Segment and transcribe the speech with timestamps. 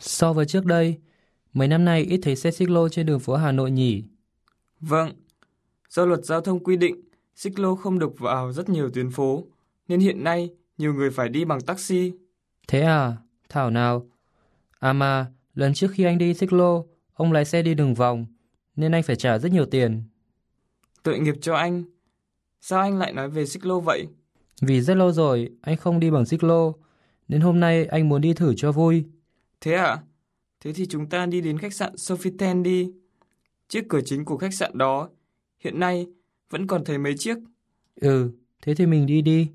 [0.00, 0.98] So với trước đây,
[1.52, 4.04] mấy năm nay ít thấy xe xích lô trên đường phố Hà Nội nhỉ?
[4.80, 5.12] Vâng,
[5.88, 7.00] do luật giao thông quy định,
[7.34, 9.44] xích lô không được vào rất nhiều tuyến phố,
[9.88, 12.12] nên hiện nay nhiều người phải đi bằng taxi.
[12.68, 13.16] Thế à?
[13.48, 14.10] Thảo nào?
[14.78, 18.26] À mà, lần trước khi anh đi xích lô, ông lái xe đi đường vòng,
[18.76, 20.02] nên anh phải trả rất nhiều tiền.
[21.02, 21.84] Tội nghiệp cho anh.
[22.60, 24.06] Sao anh lại nói về xích lô vậy?
[24.62, 26.74] Vì rất lâu rồi anh không đi bằng xích lô,
[27.28, 29.04] nên hôm nay anh muốn đi thử cho vui.
[29.60, 30.02] Thế à?
[30.60, 32.92] Thế thì chúng ta đi đến khách sạn Sofitel đi.
[33.68, 35.10] Chiếc cửa chính của khách sạn đó
[35.58, 36.06] hiện nay
[36.50, 37.36] vẫn còn thấy mấy chiếc.
[38.00, 38.30] Ừ,
[38.62, 39.50] thế thì mình đi đi.